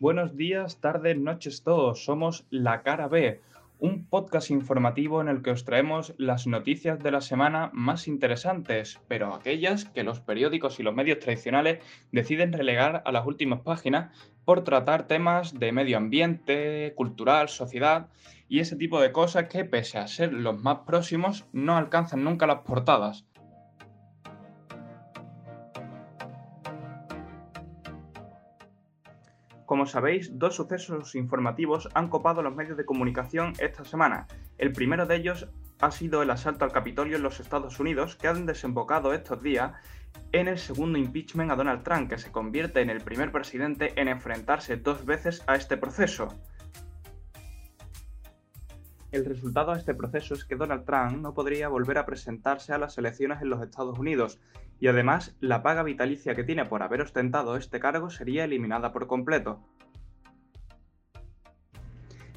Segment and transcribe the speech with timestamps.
[0.00, 2.04] Buenos días, tardes, noches todos.
[2.04, 3.40] Somos La Cara B,
[3.80, 9.00] un podcast informativo en el que os traemos las noticias de la semana más interesantes,
[9.08, 11.80] pero aquellas que los periódicos y los medios tradicionales
[12.12, 18.06] deciden relegar a las últimas páginas por tratar temas de medio ambiente, cultural, sociedad
[18.48, 22.46] y ese tipo de cosas que, pese a ser los más próximos, no alcanzan nunca
[22.46, 23.24] las portadas.
[29.68, 34.26] Como sabéis, dos sucesos informativos han copado los medios de comunicación esta semana.
[34.56, 35.46] El primero de ellos
[35.78, 39.74] ha sido el asalto al Capitolio en los Estados Unidos, que han desembocado estos días
[40.32, 44.08] en el segundo impeachment a Donald Trump, que se convierte en el primer presidente en
[44.08, 46.28] enfrentarse dos veces a este proceso.
[49.10, 52.78] El resultado de este proceso es que Donald Trump no podría volver a presentarse a
[52.78, 54.38] las elecciones en los Estados Unidos,
[54.80, 59.06] y además la paga vitalicia que tiene por haber ostentado este cargo sería eliminada por
[59.06, 59.64] completo.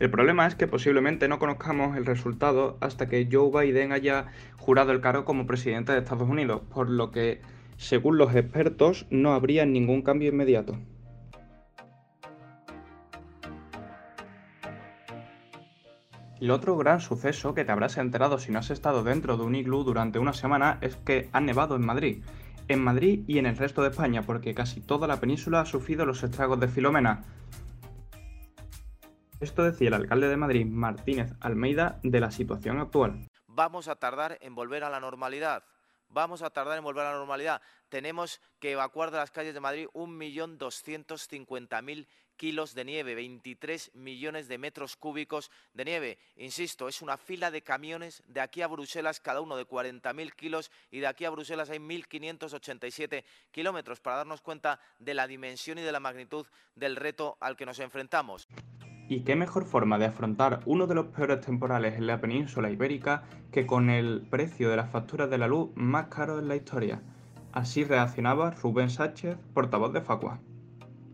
[0.00, 4.26] El problema es que posiblemente no conozcamos el resultado hasta que Joe Biden haya
[4.58, 7.40] jurado el cargo como presidente de Estados Unidos, por lo que,
[7.76, 10.76] según los expertos, no habría ningún cambio inmediato.
[16.38, 19.54] El otro gran suceso que te habrás enterado si no has estado dentro de un
[19.54, 22.22] iglú durante una semana es que ha nevado en Madrid.
[22.68, 26.04] En Madrid y en el resto de España, porque casi toda la península ha sufrido
[26.04, 27.24] los estragos de Filomena.
[29.40, 33.28] Esto decía el alcalde de Madrid, Martínez Almeida, de la situación actual.
[33.46, 35.62] Vamos a tardar en volver a la normalidad.
[36.08, 37.62] Vamos a tardar en volver a la normalidad.
[37.88, 44.58] Tenemos que evacuar de las calles de Madrid 1.250.000 kilos de nieve, 23 millones de
[44.58, 46.18] metros cúbicos de nieve.
[46.36, 50.70] Insisto, es una fila de camiones de aquí a Bruselas, cada uno de 40.000 kilos,
[50.90, 55.82] y de aquí a Bruselas hay 1.587 kilómetros, para darnos cuenta de la dimensión y
[55.82, 58.48] de la magnitud del reto al que nos enfrentamos.
[59.08, 63.22] ¿Y qué mejor forma de afrontar uno de los peores temporales en la península ibérica
[63.52, 67.02] que con el precio de las facturas de la luz más caro en la historia?
[67.52, 70.40] Así reaccionaba Rubén Sánchez, portavoz de Facua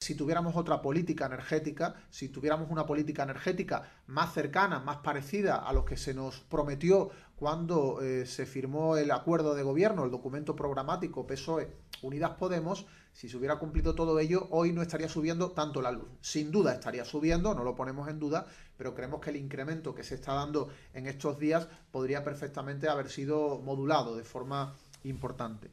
[0.00, 5.72] si tuviéramos otra política energética, si tuviéramos una política energética más cercana, más parecida a
[5.74, 10.56] lo que se nos prometió cuando eh, se firmó el acuerdo de gobierno, el documento
[10.56, 15.82] programático PSOE Unidas Podemos, si se hubiera cumplido todo ello, hoy no estaría subiendo tanto
[15.82, 16.08] la luz.
[16.20, 20.04] Sin duda estaría subiendo, no lo ponemos en duda, pero creemos que el incremento que
[20.04, 25.70] se está dando en estos días podría perfectamente haber sido modulado de forma importante.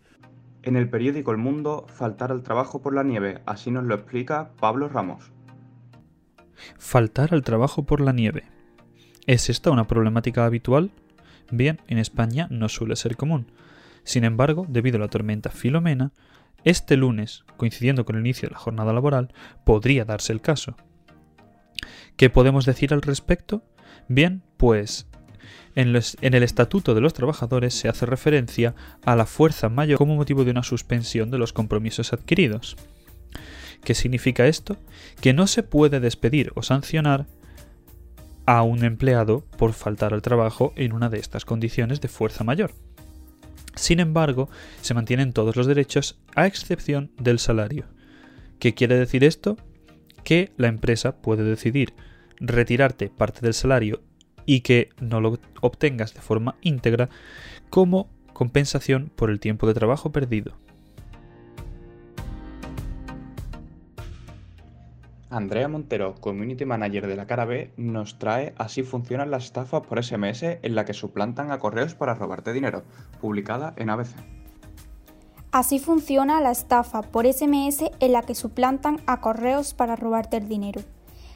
[0.64, 4.52] En el periódico El Mundo, faltar al trabajo por la nieve, así nos lo explica
[4.60, 5.32] Pablo Ramos.
[6.80, 8.46] Faltar al trabajo por la nieve.
[9.28, 10.92] ¿Es esta una problemática habitual?
[11.52, 13.46] Bien, en España no suele ser común.
[14.06, 16.14] Sin embargo, debido a la tormenta Filomena,
[16.64, 19.34] este lunes, coincidiendo con el inicio de la jornada laboral,
[19.66, 20.78] podría darse el caso.
[22.16, 23.64] ¿Qué podemos decir al respecto?
[24.08, 25.08] Bien, pues
[25.76, 30.46] en, el Estatuto de los Trabajadores se hace referencia a la fuerza mayor como motivo
[30.46, 32.78] de una suspensión de los compromisos adquiridos.
[33.84, 34.78] ¿Qué significa esto?
[35.20, 37.28] Que no se puede despedir o sancionar
[38.46, 42.72] a un empleado por faltar al trabajo en una de estas condiciones de fuerza mayor.
[43.76, 44.50] Sin embargo,
[44.82, 47.86] se mantienen todos los derechos a excepción del salario.
[48.60, 49.58] ¿Qué quiere decir esto?
[50.24, 51.94] Que la empresa puede decidir
[52.40, 54.02] retirarte parte del salario
[54.46, 57.10] y que no lo obtengas de forma íntegra
[57.70, 60.58] como compensación por el tiempo de trabajo perdido.
[65.36, 70.02] Andrea Montero, Community Manager de la Cara B, nos trae Así funcionan las estafas por
[70.02, 72.84] SMS en la que suplantan a correos para robarte dinero,
[73.20, 74.16] publicada en ABC.
[75.52, 80.48] Así funciona la estafa por SMS en la que suplantan a correos para robarte el
[80.48, 80.82] dinero.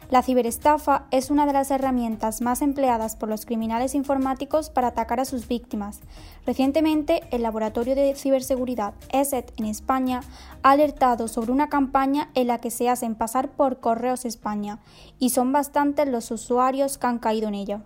[0.10, 5.20] La ciberestafa es una de las herramientas más empleadas por los criminales informáticos para atacar
[5.20, 6.00] a sus víctimas.
[6.48, 10.22] Recientemente, el Laboratorio de Ciberseguridad ESET en España
[10.64, 14.80] ha alertado sobre una campaña en la que se hacen pasar por Correos España,
[15.20, 17.84] y son bastantes los usuarios que han caído en ella.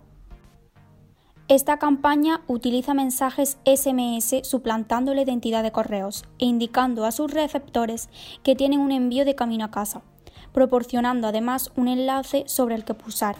[1.50, 8.08] Esta campaña utiliza mensajes SMS suplantando la identidad de correos e indicando a sus receptores
[8.44, 10.04] que tienen un envío de camino a casa
[10.54, 13.36] proporcionando además un enlace sobre el que pulsar.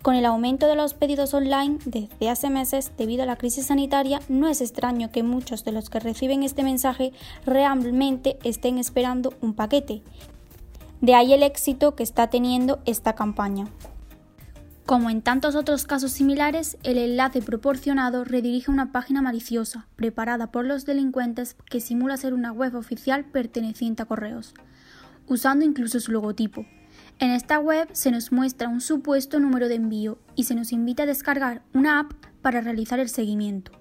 [0.00, 4.20] Con el aumento de los pedidos online desde hace meses debido a la crisis sanitaria,
[4.28, 7.12] no es extraño que muchos de los que reciben este mensaje
[7.44, 10.02] realmente estén esperando un paquete.
[11.00, 13.66] De ahí el éxito que está teniendo esta campaña.
[14.86, 20.50] Como en tantos otros casos similares, el enlace proporcionado redirige a una página maliciosa, preparada
[20.50, 24.54] por los delincuentes que simula ser una web oficial perteneciente a correos
[25.28, 26.66] usando incluso su logotipo.
[27.18, 31.02] En esta web se nos muestra un supuesto número de envío y se nos invita
[31.02, 33.72] a descargar una app para realizar el seguimiento.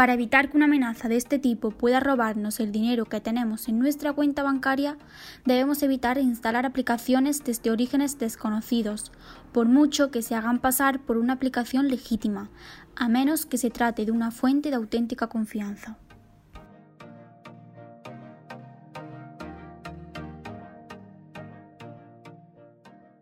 [0.00, 3.78] Para evitar que una amenaza de este tipo pueda robarnos el dinero que tenemos en
[3.78, 4.96] nuestra cuenta bancaria,
[5.44, 9.12] debemos evitar instalar aplicaciones desde orígenes desconocidos,
[9.52, 12.48] por mucho que se hagan pasar por una aplicación legítima,
[12.96, 15.98] a menos que se trate de una fuente de auténtica confianza.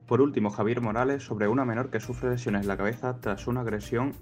[0.08, 3.60] Por último, Javier Morales sobre una menor que sufre lesiones en la cabeza tras una
[3.60, 4.14] agresión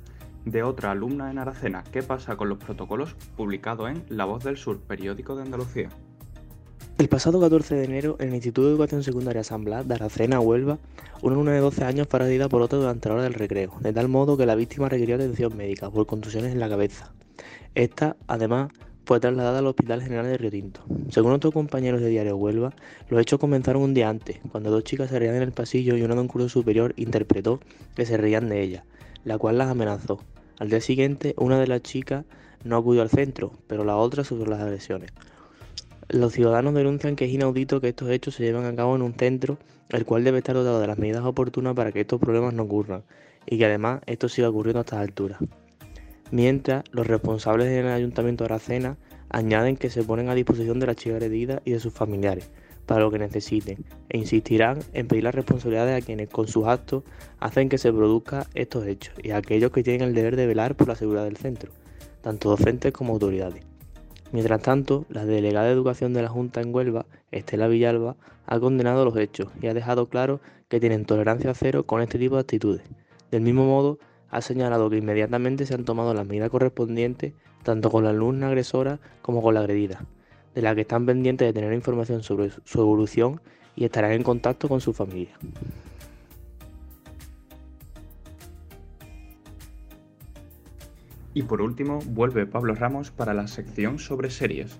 [0.44, 1.85] de otra alumna en Aracena.
[1.93, 3.15] ¿Qué pasa con los protocolos?
[3.37, 5.88] Publicado en La Voz del Sur, periódico de Andalucía.
[6.99, 10.41] El pasado 14 de enero, en el Instituto de Educación Secundaria San Blas de Aracena,
[10.41, 10.79] Huelva,
[11.23, 13.93] una alumna de 12 años fue agredida por otra durante la hora del recreo, de
[13.93, 17.12] tal modo que la víctima requirió atención médica por contusiones en la cabeza.
[17.77, 18.73] Esta, además,
[19.06, 20.81] fue trasladada al Hospital General de Río Tinto.
[21.11, 22.75] Según otros compañeros de Diario Huelva,
[23.08, 26.03] los hechos comenzaron un día antes, cuando dos chicas se reían en el pasillo y
[26.03, 27.61] una de un curso superior interpretó
[27.94, 28.85] que se reían de ella,
[29.23, 30.19] la cual las amenazó.
[30.58, 32.25] Al día siguiente, una de las chicas
[32.64, 35.12] no acudió al centro, pero la otra sufrió las agresiones.
[36.09, 39.14] Los ciudadanos denuncian que es inaudito que estos hechos se lleven a cabo en un
[39.14, 39.56] centro,
[39.91, 43.05] el cual debe estar dotado de las medidas oportunas para que estos problemas no ocurran,
[43.47, 45.38] y que además esto siga ocurriendo a estas alturas.
[46.31, 48.96] Mientras, los responsables del Ayuntamiento de Aracena
[49.28, 52.50] añaden que se ponen a disposición de la chica agredida y de sus familiares,
[52.87, 57.05] para lo que necesiten e insistirán en pedir las responsabilidades a quienes con sus actos
[57.38, 60.76] hacen que se produzcan estos hechos y a aquellos que tienen el deber de velar
[60.76, 61.73] por la seguridad del centro,
[62.23, 63.62] tanto docentes como autoridades.
[64.32, 69.05] Mientras tanto, la delegada de Educación de la Junta en Huelva, Estela Villalba, ha condenado
[69.05, 72.82] los hechos y ha dejado claro que tienen tolerancia cero con este tipo de actitudes.
[73.31, 73.99] Del mismo modo,
[74.37, 79.00] ha señalado que inmediatamente se han tomado las medidas correspondientes tanto con la alumna agresora
[79.23, 80.05] como con la agredida,
[80.55, 83.41] de la que están pendientes de tener información sobre su evolución
[83.77, 85.38] y estarán en contacto con su familia.
[91.33, 94.77] Y por último, vuelve Pablo Ramos para la sección sobre series.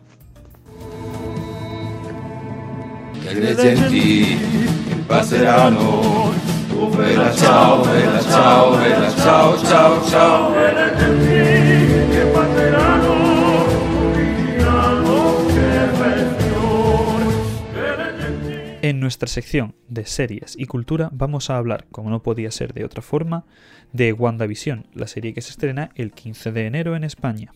[18.82, 22.84] En nuestra sección de series y cultura vamos a hablar, como no podía ser de
[22.84, 23.44] otra forma,
[23.93, 27.52] de WandaVision, la serie que se estrena el 15 de enero en España.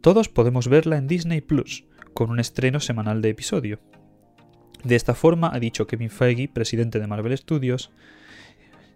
[0.00, 3.80] Todos podemos verla en Disney Plus, con un estreno semanal de episodio.
[4.84, 7.90] De esta forma, ha dicho Kevin Feige, presidente de Marvel Studios,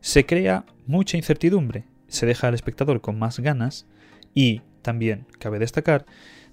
[0.00, 3.86] se crea mucha incertidumbre, se deja al espectador con más ganas
[4.34, 6.06] y, también cabe destacar,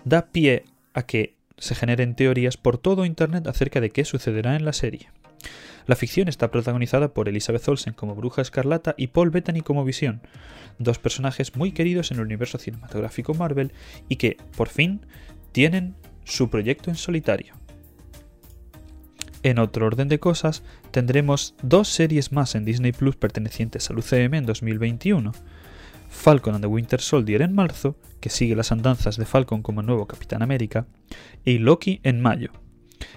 [0.05, 4.65] da pie a que se generen teorías por todo Internet acerca de qué sucederá en
[4.65, 5.09] la serie.
[5.85, 10.21] La ficción está protagonizada por Elizabeth Olsen como Bruja Escarlata y Paul Bettany como Visión,
[10.79, 13.73] dos personajes muy queridos en el universo cinematográfico Marvel
[14.07, 15.05] y que, por fin,
[15.51, 17.62] tienen su proyecto en solitario.
[19.43, 24.35] En otro orden de cosas, tendremos dos series más en Disney Plus pertenecientes al UCM
[24.35, 25.33] en 2021.
[26.07, 30.07] Falcon and the Winter Soldier en marzo, que sigue las andanzas de Falcon como nuevo
[30.07, 30.87] Capitán América,
[31.43, 32.51] y Loki en mayo.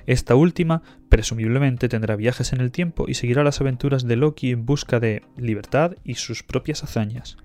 [0.07, 4.67] Esta última, presumiblemente, tendrá viajes en el tiempo y seguirá las aventuras de Loki en
[4.67, 7.37] busca de libertad y sus propias hazañas.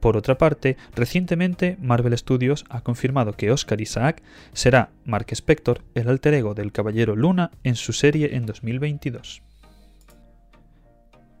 [0.00, 6.08] Por otra parte, recientemente Marvel Studios ha confirmado que Oscar Isaac será Mark Spector, el
[6.08, 9.42] alter ego del Caballero Luna, en su serie en 2022.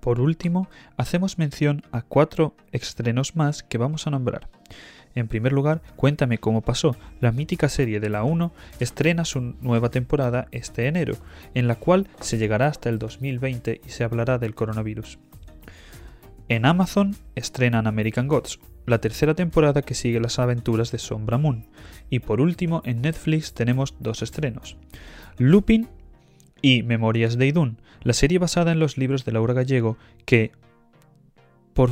[0.00, 4.48] Por último, hacemos mención a cuatro estrenos más que vamos a nombrar.
[5.14, 6.96] En primer lugar, Cuéntame cómo pasó.
[7.20, 11.14] La mítica serie de la 1 estrena su nueva temporada este enero,
[11.54, 15.18] en la cual se llegará hasta el 2020 y se hablará del coronavirus.
[16.48, 21.66] En Amazon estrenan American Gods, la tercera temporada que sigue las aventuras de Sombra Moon.
[22.10, 24.76] Y por último, en Netflix tenemos dos estrenos.
[25.38, 25.88] Lupin
[26.60, 29.96] y Memorias de Idún, la serie basada en los libros de Laura Gallego
[30.26, 30.52] que,
[31.74, 31.90] por,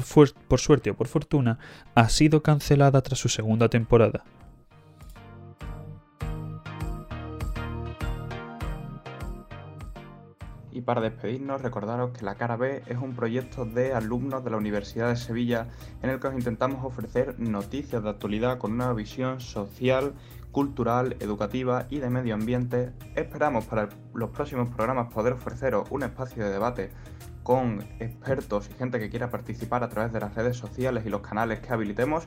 [0.48, 1.58] por suerte o por fortuna,
[1.94, 4.24] ha sido cancelada tras su segunda temporada.
[10.80, 14.56] Y para despedirnos, recordaros que La Cara B es un proyecto de alumnos de la
[14.56, 15.68] Universidad de Sevilla
[16.02, 20.14] en el que os intentamos ofrecer noticias de actualidad con una visión social
[20.52, 26.46] cultural, educativa y de medio ambiente, esperamos para los próximos programas poder ofreceros un espacio
[26.46, 26.92] de debate
[27.42, 31.20] con expertos y gente que quiera participar a través de las redes sociales y los
[31.20, 32.26] canales que habilitemos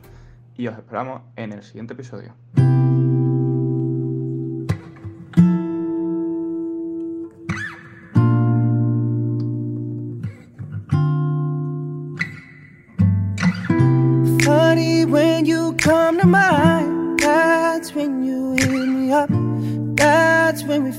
[0.56, 2.36] y os esperamos en el siguiente episodio.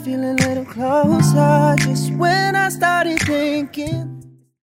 [0.05, 1.75] Feel a little closer.
[1.79, 4.04] Just when I started thinking.